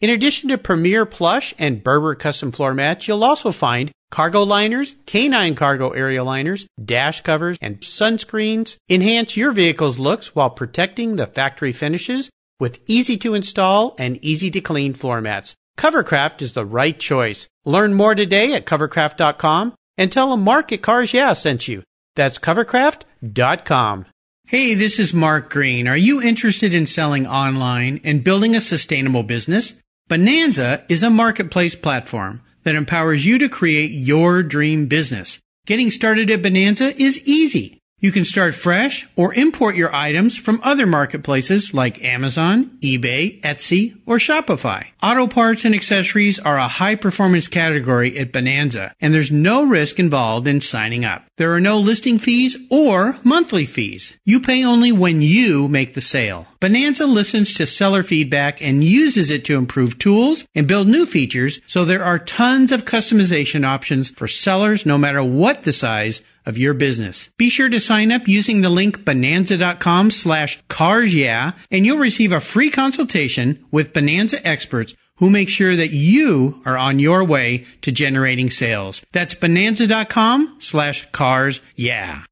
[0.00, 4.96] In addition to Premier Plush and Berber custom floor mats, you'll also find cargo liners,
[5.04, 8.78] canine cargo area liners, dash covers, and sunscreens.
[8.88, 14.50] Enhance your vehicle's looks while protecting the factory finishes with easy to install and easy
[14.50, 15.54] to clean floor mats.
[15.76, 17.46] Covercraft is the right choice.
[17.66, 21.82] Learn more today at covercraft.com and tell them Mark at Cars Yeah sent you.
[22.16, 24.06] That's covercraft.com.
[24.46, 25.86] Hey, this is Mark Green.
[25.86, 29.74] Are you interested in selling online and building a sustainable business?
[30.10, 35.38] Bonanza is a marketplace platform that empowers you to create your dream business.
[35.66, 37.79] Getting started at Bonanza is easy.
[38.02, 44.00] You can start fresh or import your items from other marketplaces like Amazon, eBay, Etsy,
[44.06, 44.86] or Shopify.
[45.02, 50.00] Auto parts and accessories are a high performance category at Bonanza, and there's no risk
[50.00, 51.26] involved in signing up.
[51.36, 54.16] There are no listing fees or monthly fees.
[54.24, 56.46] You pay only when you make the sale.
[56.58, 61.60] Bonanza listens to seller feedback and uses it to improve tools and build new features,
[61.66, 66.58] so there are tons of customization options for sellers no matter what the size of
[66.58, 67.28] your business.
[67.36, 72.32] Be sure to sign up using the link bonanza.com slash cars yeah, and you'll receive
[72.32, 77.66] a free consultation with Bonanza experts who make sure that you are on your way
[77.82, 79.04] to generating sales.
[79.12, 82.24] That's bonanza.com slash cars yeah.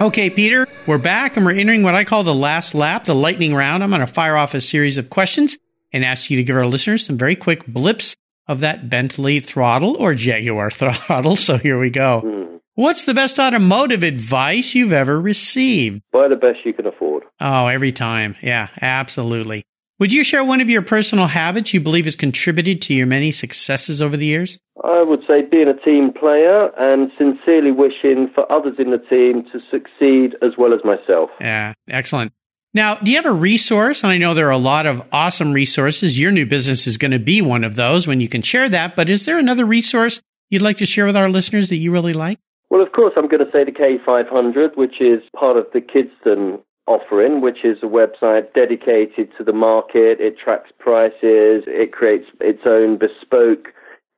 [0.00, 3.54] Okay, Peter, we're back and we're entering what I call the last lap, the lightning
[3.54, 3.82] round.
[3.82, 5.58] I'm going to fire off a series of questions
[5.92, 9.96] and ask you to give our listeners some very quick blips of that Bentley throttle
[9.96, 11.36] or Jaguar throttle.
[11.36, 12.20] So here we go.
[12.20, 12.56] Hmm.
[12.74, 16.00] What's the best automotive advice you've ever received?
[16.12, 17.24] Buy the best you can afford.
[17.40, 18.36] Oh, every time.
[18.40, 19.64] Yeah, absolutely.
[19.98, 23.32] Would you share one of your personal habits you believe has contributed to your many
[23.32, 24.58] successes over the years?
[24.82, 29.44] I would say being a team player and sincerely wishing for others in the team
[29.52, 31.28] to succeed as well as myself.
[31.38, 32.32] Yeah, excellent.
[32.72, 34.04] Now, do you have a resource?
[34.04, 36.18] And I know there are a lot of awesome resources.
[36.18, 38.94] Your new business is going to be one of those when you can share that.
[38.94, 42.12] But is there another resource you'd like to share with our listeners that you really
[42.12, 42.38] like?
[42.70, 46.60] Well, of course, I'm going to say the K500, which is part of the Kidston
[46.86, 50.20] offering, which is a website dedicated to the market.
[50.20, 51.64] It tracks prices.
[51.66, 53.68] It creates its own bespoke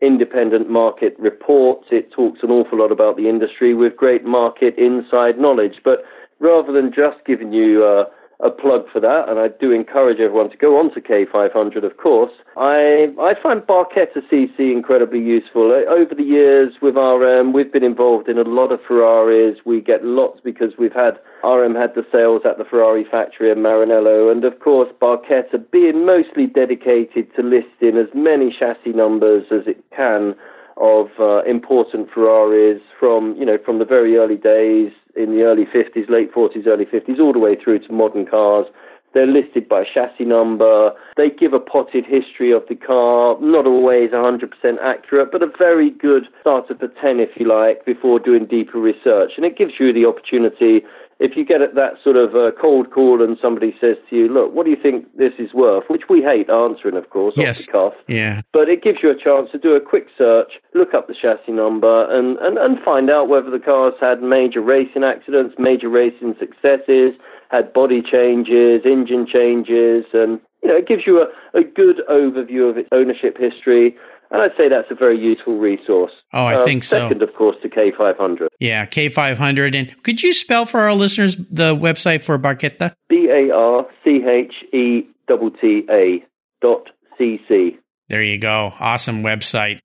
[0.03, 1.87] independent market reports.
[1.91, 5.77] It talks an awful lot about the industry with great market inside knowledge.
[5.83, 6.01] But
[6.41, 8.05] rather than just giving you uh,
[8.43, 11.97] a plug for that, and I do encourage everyone to go on to K500, of
[11.97, 12.33] course.
[12.57, 15.71] I I find Barchetta CC incredibly useful.
[15.71, 19.59] Uh, over the years with RM, we've been involved in a lot of Ferraris.
[19.65, 23.59] We get lots because we've had RM had the sales at the Ferrari factory in
[23.59, 29.69] Maranello, and of course Barchetta being mostly dedicated to listing as many chassis numbers as
[29.69, 30.35] it can
[30.77, 35.67] of uh, important Ferraris from you know from the very early days in the early
[35.67, 38.67] 50s, late 40s, early 50s, all the way through to modern cars.
[39.15, 40.93] They're listed by chassis number.
[41.17, 44.49] They give a potted history of the car, not always 100%
[44.83, 49.33] accurate, but a very good starter for 10, if you like, before doing deeper research.
[49.37, 50.81] And it gives you the opportunity
[51.23, 54.29] if you get at that sort of uh, cold call and somebody says to you,
[54.29, 57.61] "Look, what do you think this is worth?" which we hate answering, of course, yes.
[57.61, 57.95] off the cuff.
[58.09, 58.41] Yeah.
[58.53, 61.53] But it gives you a chance to do a quick search, look up the chassis
[61.53, 66.35] number, and, and, and find out whether the car's had major racing accidents, major racing
[66.39, 67.15] successes,
[67.51, 72.71] had body changes, engine changes, and you know, it gives you a, a good overview
[72.71, 73.97] of its ownership history
[74.33, 76.13] and I'd say that's a very useful resource.
[76.33, 76.99] Oh, I uh, think so.
[76.99, 78.49] Second, of course, to K500.
[78.59, 79.75] Yeah, K500.
[79.75, 82.95] And could you spell for our listeners the website for Barchetta?
[83.09, 86.25] B A R C H E T T A
[86.63, 87.79] dot C C.
[88.09, 88.73] There you go.
[88.81, 89.81] Awesome website.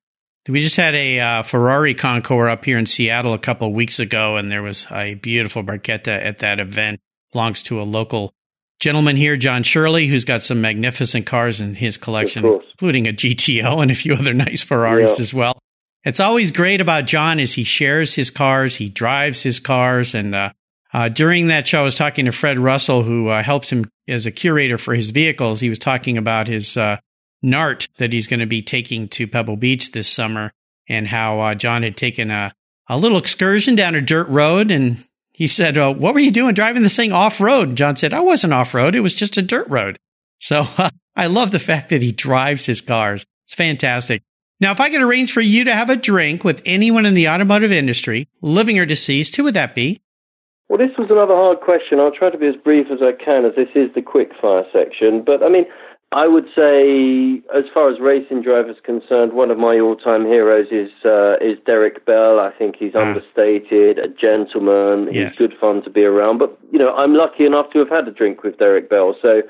[0.49, 3.99] We just had a uh, Ferrari Concours up here in Seattle a couple of weeks
[3.99, 7.01] ago, and there was a beautiful Barchetta at that event.
[7.33, 8.33] Belongs to a local
[8.79, 13.81] gentleman here, John Shirley, who's got some magnificent cars in his collection, including a GTO
[13.81, 15.23] and a few other nice Ferraris yeah.
[15.23, 15.59] as well.
[16.03, 20.33] It's always great about John is he shares his cars, he drives his cars, and
[20.33, 20.51] uh,
[20.93, 24.25] uh, during that show, I was talking to Fred Russell, who uh, helps him as
[24.25, 25.59] a curator for his vehicles.
[25.59, 26.97] He was talking about his uh,
[27.43, 30.51] Nart that he's going to be taking to Pebble Beach this summer,
[30.87, 32.53] and how uh, John had taken a
[32.89, 35.05] a little excursion down a dirt road and
[35.37, 37.67] he said, uh, What were you doing driving this thing off road?
[37.69, 38.95] And John said, I wasn't off road.
[38.95, 39.99] It was just a dirt road.
[40.39, 43.23] So uh, I love the fact that he drives his cars.
[43.45, 44.23] It's fantastic.
[44.59, 47.29] Now, if I could arrange for you to have a drink with anyone in the
[47.29, 50.01] automotive industry, living or deceased, who would that be?
[50.69, 51.99] Well, this was another hard question.
[51.99, 54.65] I'll try to be as brief as I can, as this is the quick fire
[54.73, 55.21] section.
[55.23, 55.65] But I mean,
[56.13, 60.89] I would say, as far as racing drivers concerned, one of my all-time heroes is
[61.03, 62.39] uh, is Derek Bell.
[62.39, 62.99] I think he's ah.
[62.99, 65.09] understated, a gentleman.
[65.11, 65.37] Yes.
[65.37, 66.37] He's good fun to be around.
[66.37, 69.15] But you know, I'm lucky enough to have had a drink with Derek Bell.
[69.21, 69.41] So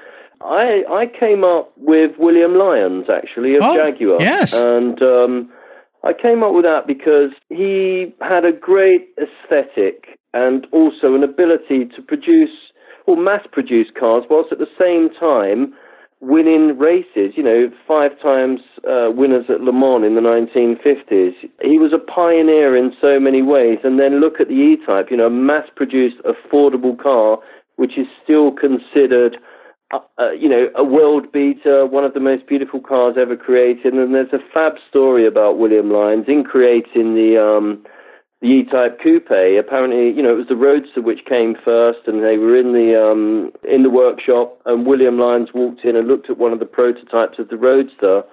[0.42, 4.18] I I came up with William Lyons actually of oh, Jaguar.
[4.20, 5.52] Yes, and um,
[6.04, 11.86] I came up with that because he had a great aesthetic and also an ability
[11.96, 12.74] to produce
[13.06, 15.76] or mass produce cars, whilst at the same time
[16.20, 21.34] winning races, you know, five times uh, winners at Le Mans in the 1950s.
[21.62, 23.80] He was a pioneer in so many ways.
[23.84, 27.40] And then look at the E-Type, you know, a mass-produced, affordable car,
[27.76, 29.38] which is still considered,
[29.92, 33.94] uh, uh, you know, a world beater, one of the most beautiful cars ever created.
[33.94, 37.38] And there's a fab story about William Lyons in creating the...
[37.38, 37.84] Um,
[38.42, 39.32] the E-Type Coupe.
[39.60, 42.94] Apparently, you know, it was the Roadster which came first, and they were in the
[42.94, 44.60] um, in the workshop.
[44.66, 48.24] And William Lyons walked in and looked at one of the prototypes of the Roadster,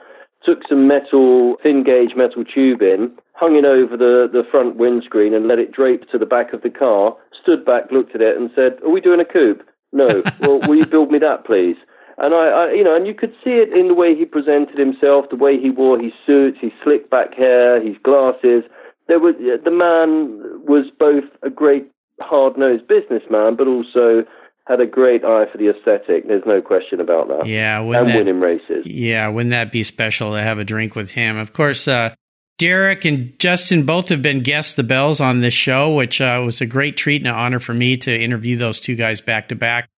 [0.45, 5.49] took some metal, thin gauge metal tubing, hung it over the the front windscreen, and
[5.49, 7.17] let it drape to the back of the car.
[7.41, 9.63] Stood back, looked at it, and said, "Are we doing a coupe?"
[9.93, 10.23] No.
[10.41, 11.77] well, will you build me that, please?
[12.17, 14.79] And I, I, you know, and you could see it in the way he presented
[14.79, 18.63] himself, the way he wore his suits, his slick back hair, his glasses
[19.09, 21.91] there was the man was both a great
[22.21, 24.25] hard nosed businessman, but also
[24.67, 26.27] had a great eye for the aesthetic.
[26.27, 27.47] There's no question about that.
[27.47, 28.87] Yeah, and that, winning races.
[28.87, 31.37] Yeah, wouldn't that be special to have a drink with him?
[31.37, 32.15] Of course, uh,
[32.59, 36.61] Derek and Justin both have been guests the bells on this show, which uh, was
[36.61, 39.57] a great treat and an honor for me to interview those two guys back to
[39.57, 39.89] back.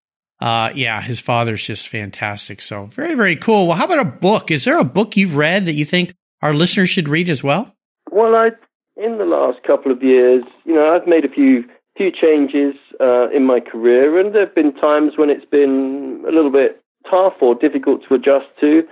[0.41, 2.61] Uh, yeah, his father's just fantastic.
[2.61, 3.69] So very, very cool.
[3.69, 4.51] Well, how about a book?
[4.51, 7.75] Is there a book you've read that you think our listeners should read as well?
[8.11, 8.51] Well, I
[8.97, 11.65] in the last couple of years, you know, I've made a few
[11.97, 16.31] few changes uh, in my career, and there have been times when it's been a
[16.31, 18.83] little bit tough or difficult to adjust to.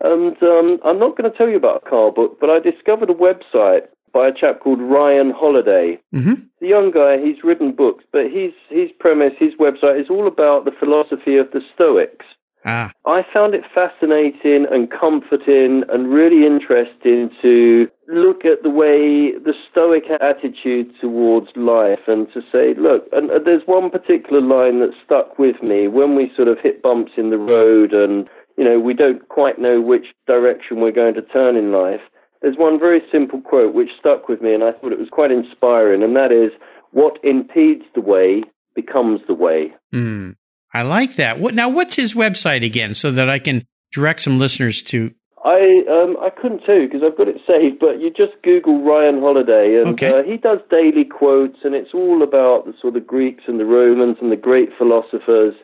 [0.00, 3.10] And um, I'm not going to tell you about a car book, but I discovered
[3.10, 6.00] a website by a chap called Ryan Holiday.
[6.14, 6.42] Mm-hmm.
[6.60, 10.64] The young guy, he's written books, but his his premise, his website is all about
[10.64, 12.26] the philosophy of the Stoics.
[12.68, 12.92] Ah.
[13.06, 19.54] I found it fascinating and comforting and really interesting to look at the way the
[19.70, 25.38] stoic attitude towards life and to say, look, and there's one particular line that stuck
[25.38, 28.92] with me when we sort of hit bumps in the road and, you know, we
[28.92, 32.02] don't quite know which direction we're going to turn in life.
[32.42, 35.30] There's one very simple quote which stuck with me and I thought it was quite
[35.30, 36.50] inspiring, and that is,
[36.92, 38.42] what impedes the way
[38.74, 39.72] becomes the way.
[39.94, 40.36] Mm.
[40.72, 41.38] I like that.
[41.40, 41.68] What now?
[41.68, 45.12] What's his website again, so that I can direct some listeners to?
[45.44, 49.20] I um I couldn't you because I've got it saved, but you just Google Ryan
[49.20, 50.10] Holiday, and Okay.
[50.10, 53.64] uh, he does daily quotes, and it's all about the sort of Greeks and the
[53.64, 55.54] Romans and the great philosophers.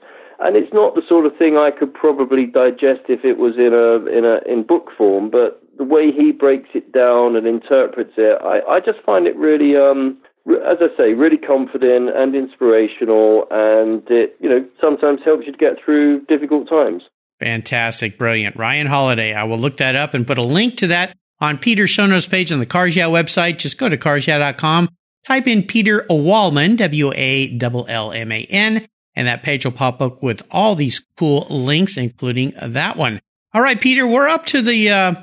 [0.41, 3.73] And it's not the sort of thing I could probably digest if it was in
[3.75, 8.15] a in a in book form, but the way he breaks it down and interprets
[8.17, 10.17] it, I, I just find it really um
[10.47, 15.59] as I say, really confident and inspirational, and it you know sometimes helps you to
[15.59, 17.03] get through difficult times.
[17.41, 18.57] Fantastic, brilliant.
[18.57, 19.35] Ryan Holiday.
[19.35, 22.27] I will look that up and put a link to that on Peter's show notes
[22.27, 23.59] page on the Cars Yeah website.
[23.59, 24.89] Just go to carsyeah.com,
[25.27, 29.73] type in Peter Wallman, W A L L M A N, and that page will
[29.73, 33.21] pop up with all these cool links, including that one.
[33.53, 35.15] All right, Peter, we're up to the uh,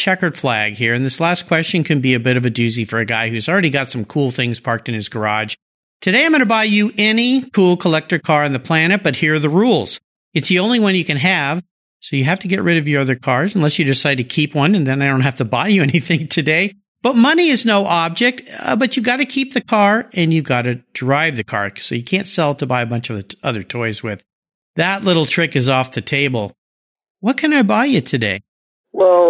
[0.00, 0.94] checkered flag here.
[0.94, 3.48] And this last question can be a bit of a doozy for a guy who's
[3.48, 5.54] already got some cool things parked in his garage.
[6.00, 9.34] Today, I'm going to buy you any cool collector car on the planet, but here
[9.34, 10.00] are the rules.
[10.32, 11.62] It's the only one you can have.
[12.00, 14.54] So you have to get rid of your other cars unless you decide to keep
[14.54, 14.74] one.
[14.74, 16.72] And then I don't have to buy you anything today.
[17.02, 20.42] But money is no object, uh, but you got to keep the car and you
[20.42, 21.72] got to drive the car.
[21.76, 24.22] So you can't sell it to buy a bunch of other toys with.
[24.76, 26.52] That little trick is off the table.
[27.20, 28.40] What can I buy you today?
[28.92, 29.29] Well,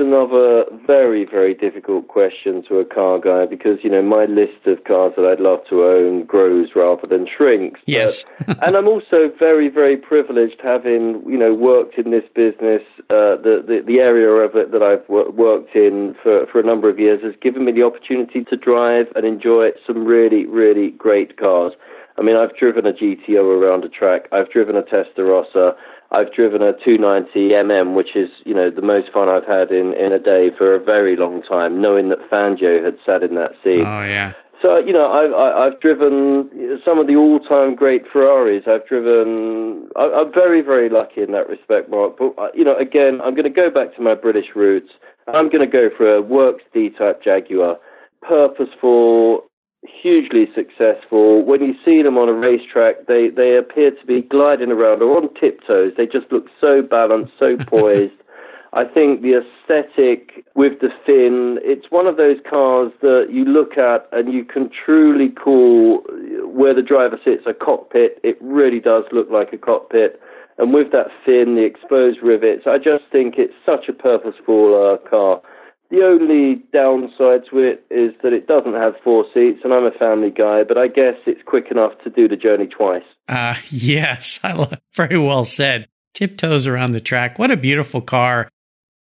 [0.00, 4.82] another very, very difficult question to a car guy because, you know, my list of
[4.84, 7.80] cars that I'd love to own grows rather than shrinks.
[7.86, 8.24] But- Yes.
[8.62, 12.82] and I'm also very, very privileged having, you know, worked in this business.
[13.10, 16.64] Uh, the, the, the area of it that I've wor- worked in for, for a
[16.64, 20.90] number of years has given me the opportunity to drive and enjoy some really, really
[20.90, 21.72] great cars.
[22.18, 24.22] I mean, I've driven a GTO around a track.
[24.32, 25.74] I've driven a Testarossa.
[26.12, 29.94] I've driven a 290 MM, which is, you know, the most fun I've had in,
[29.94, 33.52] in a day for a very long time, knowing that Fangio had sat in that
[33.62, 33.84] seat.
[33.86, 34.32] Oh, yeah.
[34.62, 38.64] So you know, I've I- I've driven some of the all-time great Ferraris.
[38.66, 39.88] I've driven.
[39.96, 42.18] I- I'm very very lucky in that respect, Mark.
[42.18, 44.90] But uh, you know, again, I'm going to go back to my British roots.
[45.28, 47.78] I'm going to go for a Works D-type Jaguar,
[48.20, 49.44] purposeful,
[49.82, 51.44] hugely successful.
[51.44, 55.16] When you see them on a racetrack, they they appear to be gliding around or
[55.16, 55.92] on tiptoes.
[55.96, 58.12] They just look so balanced, so poised.
[58.72, 63.76] I think the aesthetic with the fin, it's one of those cars that you look
[63.76, 66.04] at and you can truly call
[66.44, 68.20] where the driver sits a cockpit.
[68.22, 70.20] It really does look like a cockpit.
[70.58, 75.08] And with that fin, the exposed rivets, I just think it's such a purposeful uh,
[75.08, 75.40] car.
[75.90, 79.90] The only downside to it is that it doesn't have four seats, and I'm a
[79.90, 83.02] family guy, but I guess it's quick enough to do the journey twice.
[83.28, 85.88] Uh, yes, I love, very well said.
[86.14, 87.38] Tiptoes around the track.
[87.38, 88.48] What a beautiful car.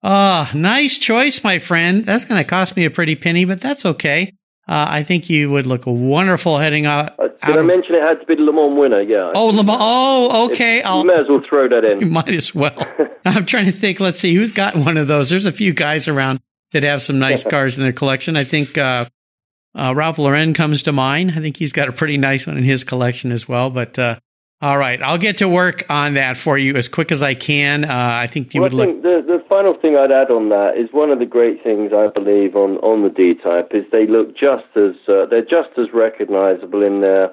[0.02, 2.04] Ah, nice choice, my friend.
[2.04, 4.32] That's going to cost me a pretty penny, but that's okay.
[4.68, 7.18] Uh, I think you would look wonderful heading out.
[7.18, 9.00] Uh, out did I of- mention it had to be the Le Mans winner?
[9.00, 9.32] Yeah.
[9.34, 9.78] oh, Le Mans.
[9.80, 10.76] Oh, okay.
[10.76, 12.00] You I'll, may as well throw that in.
[12.02, 12.76] you might as well.
[13.24, 13.98] I'm trying to think.
[13.98, 15.30] Let's see who's got one of those.
[15.30, 16.40] There's a few guys around
[16.80, 18.36] that have some nice cars in their collection.
[18.36, 19.06] I think uh,
[19.74, 21.32] uh, Ralph Lauren comes to mind.
[21.32, 23.70] I think he's got a pretty nice one in his collection as well.
[23.70, 24.18] But uh,
[24.60, 27.84] all right, I'll get to work on that for you as quick as I can.
[27.84, 29.02] Uh, I think you Well, would I look.
[29.02, 32.08] the, the final thing I'd add on that is one of the great things I
[32.08, 36.82] believe on, on the D-Type is they look just as uh, they're just as recognizable
[36.82, 37.30] in their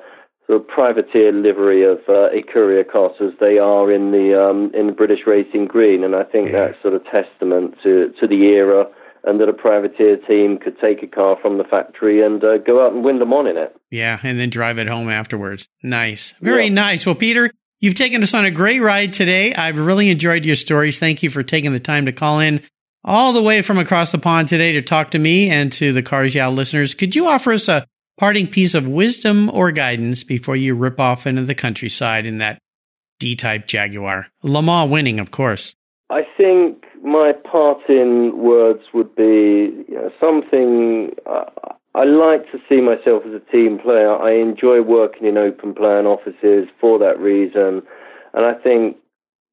[0.47, 4.87] sort of privateer livery of uh, Ecurie Ecosse as they are in the um, in
[4.87, 6.67] the British Racing Green, and I think Yeah.
[6.67, 8.85] that's sort of testament to to the era
[9.23, 12.85] and that a privateer team could take a car from the factory and uh, go
[12.85, 13.75] out and win Le Mans in it.
[13.91, 15.67] Yeah, and then drive it home afterwards.
[15.81, 16.33] Nice.
[16.41, 16.73] Very Yeah.
[16.73, 17.05] nice.
[17.05, 17.49] Well, Peter,
[17.79, 19.53] you've taken us on a great ride today.
[19.53, 20.99] I've really enjoyed your stories.
[20.99, 22.61] Thank you for taking the time to call in
[23.05, 26.01] all the way from across the pond today to talk to me and to the
[26.03, 26.93] Cars Yeah listeners.
[26.93, 27.85] Could you offer us a
[28.17, 32.59] parting piece of wisdom or guidance before you rip off into the countryside in that
[33.19, 34.27] D-type Jaguar?
[34.43, 35.75] Le Mans winning, of course.
[36.09, 41.11] I think my parting words would be you know, something.
[41.27, 41.43] I,
[41.95, 44.15] I like to see myself as a team player.
[44.15, 47.83] I enjoy working in open plan offices for that reason.
[48.33, 48.97] And I think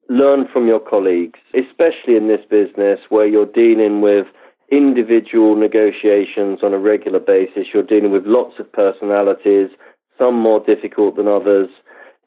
[0.09, 4.26] learn from your colleagues, especially in this business where you're dealing with
[4.70, 7.66] individual negotiations on a regular basis.
[7.74, 9.70] You're dealing with lots of personalities,
[10.16, 11.68] some more difficult than others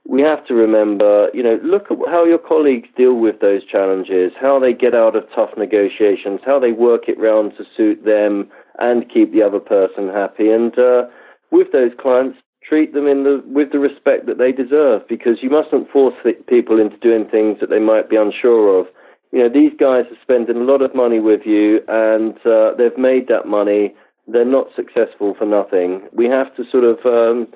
[0.05, 4.33] we have to remember, you know, look at how your colleagues deal with those challenges,
[4.39, 8.49] how they get out of tough negotiations, how they work it round to suit them
[8.79, 10.49] and keep the other person happy.
[10.49, 11.03] And uh,
[11.51, 12.37] with those clients,
[12.67, 16.15] treat them in the with the respect that they deserve, because you mustn't force
[16.47, 18.87] people into doing things that they might be unsure of.
[19.31, 22.97] You know, these guys are spending a lot of money with you, and uh, they've
[22.97, 23.95] made that money.
[24.27, 26.07] They're not successful for nothing.
[26.11, 27.47] We have to sort of um,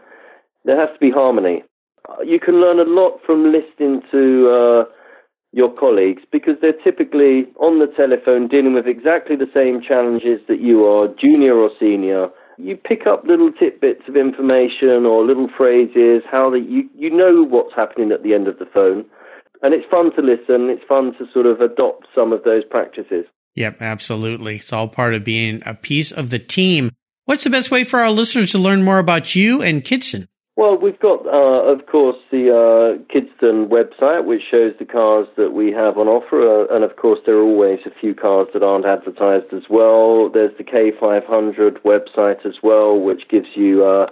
[0.64, 1.64] there has to be harmony
[2.26, 4.92] you can learn a lot from listening to uh,
[5.52, 10.62] your colleagues because they're typically on the telephone dealing with exactly the same challenges that
[10.62, 12.28] you are, junior or senior.
[12.58, 17.44] You pick up little tidbits of information or little phrases, how the, you, you know
[17.44, 19.06] what's happening at the end of the phone.
[19.62, 20.70] And it's fun to listen.
[20.70, 23.26] It's fun to sort of adopt some of those practices.
[23.56, 24.58] Yep, absolutely.
[24.58, 26.92] It's all part of being a piece of the team.
[27.26, 30.28] What's the best way for our listeners to learn more about you and Kidston?
[30.58, 35.52] Well, we've got, uh, of course, the uh, Kidston website, which shows the cars that
[35.52, 38.64] we have on offer, uh, and of course, there are always a few cars that
[38.64, 40.32] aren't advertised as well.
[40.34, 44.08] There's the K500 website as well, which gives you uh,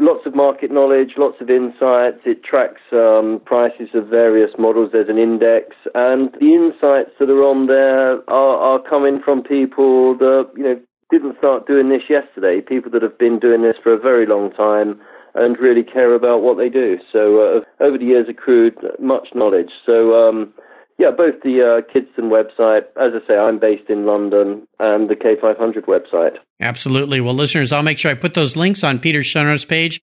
[0.00, 2.22] lots of market knowledge, lots of insights.
[2.24, 4.90] It tracks um, prices of various models.
[4.92, 10.16] There's an index, and the insights that are on there are, are coming from people
[10.18, 12.60] that you know didn't start doing this yesterday.
[12.60, 15.00] People that have been doing this for a very long time
[15.34, 16.98] and really care about what they do.
[17.12, 19.70] So uh, over the years, accrued much knowledge.
[19.84, 20.52] So um,
[20.98, 25.16] yeah, both the uh, Kidston website, as I say, I'm based in London, and the
[25.16, 26.36] K500 website.
[26.60, 27.20] Absolutely.
[27.20, 30.00] Well, listeners, I'll make sure I put those links on Peter show page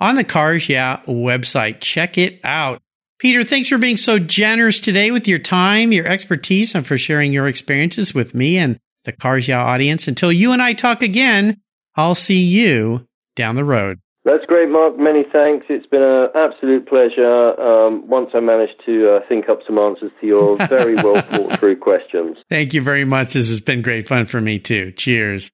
[0.00, 1.80] on the Cars Yeah website.
[1.80, 2.80] Check it out.
[3.18, 7.34] Peter, thanks for being so generous today with your time, your expertise, and for sharing
[7.34, 10.08] your experiences with me and the Cars Yeah audience.
[10.08, 11.60] Until you and I talk again,
[11.96, 13.06] I'll see you
[13.36, 14.00] down the road.
[14.22, 14.98] That's great, Mark.
[14.98, 15.66] Many thanks.
[15.70, 17.58] It's been an absolute pleasure.
[17.58, 21.58] Um, once I managed to uh, think up some answers to your very well thought
[21.58, 22.36] through questions.
[22.50, 23.32] Thank you very much.
[23.32, 24.92] This has been great fun for me, too.
[24.92, 25.50] Cheers.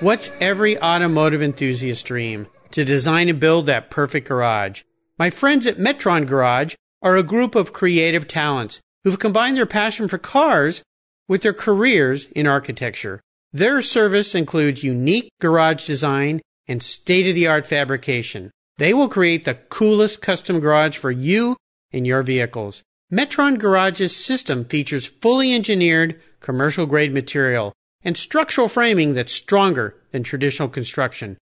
[0.00, 2.48] What's every automotive enthusiast's dream?
[2.72, 4.82] To design and build that perfect garage.
[5.18, 10.08] My friends at Metron Garage are a group of creative talents who've combined their passion
[10.08, 10.82] for cars
[11.26, 13.22] with their careers in architecture.
[13.56, 18.50] Their service includes unique garage design and state of the art fabrication.
[18.76, 21.56] They will create the coolest custom garage for you
[21.90, 22.82] and your vehicles.
[23.10, 27.72] Metron Garage's system features fully engineered commercial grade material
[28.04, 31.38] and structural framing that's stronger than traditional construction.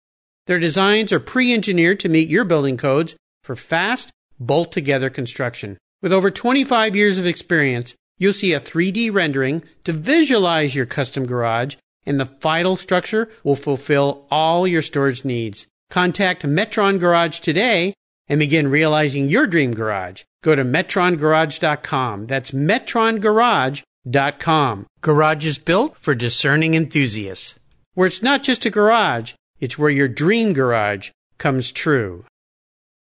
[0.46, 5.78] Their designs are pre engineered to meet your building codes for fast, bolt together construction.
[6.00, 11.26] With over 25 years of experience, you'll see a 3D rendering to visualize your custom
[11.26, 11.74] garage
[12.06, 15.66] and the final structure will fulfill all your storage needs.
[15.90, 17.94] Contact Metron Garage today
[18.28, 20.22] and begin realizing your dream garage.
[20.42, 22.26] Go to metrongarage.com.
[22.26, 24.86] That's metrongarage.com.
[25.00, 27.58] Garage is built for discerning enthusiasts.
[27.94, 32.24] Where it's not just a garage, it's where your dream garage comes true.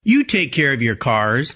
[0.04, 1.56] You take care of your cars